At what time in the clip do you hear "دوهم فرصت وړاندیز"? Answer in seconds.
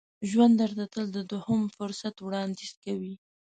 1.31-2.71